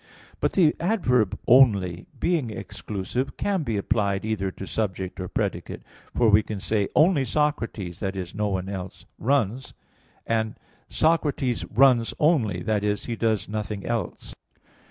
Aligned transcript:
But 0.39 0.53
the 0.53 0.73
adverb 0.79 1.37
"only," 1.47 2.07
being 2.19 2.49
exclusive, 2.49 3.37
can 3.37 3.61
be 3.61 3.77
applied 3.77 4.25
either 4.25 4.49
to 4.49 4.65
subject 4.65 5.19
or 5.19 5.27
predicate. 5.27 5.83
For 6.17 6.27
we 6.27 6.41
can 6.41 6.59
say, 6.59 6.87
"Only 6.95 7.23
Socrates" 7.23 7.99
that 7.99 8.15
is, 8.17 8.33
no 8.33 8.47
one 8.47 8.67
else 8.67 9.05
"runs: 9.19 9.75
and 10.25 10.55
Socrates 10.89 11.65
runs 11.65 12.15
only" 12.19 12.63
that 12.63 12.83
is, 12.83 13.05
he 13.05 13.15
does 13.15 13.47
nothing 13.47 13.85
else. 13.85 14.33